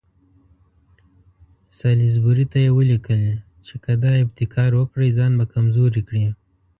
[1.79, 3.21] سالیزبوري ته یې ولیکل
[3.65, 6.25] چې که دا ابتکار وکړي ځان به کمزوری کړي.